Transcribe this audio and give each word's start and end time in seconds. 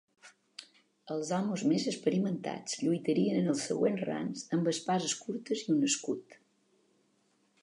Els 1.15 1.29
homes 1.39 1.65
més 1.73 1.85
experimentats 1.91 2.79
lluitarien 2.85 3.39
en 3.43 3.53
els 3.53 3.63
següents 3.73 4.03
rangs 4.13 4.45
amb 4.59 4.75
espases 4.75 5.17
curtes 5.27 5.67
i 5.69 5.73
un 5.79 5.89
escut. 5.93 6.41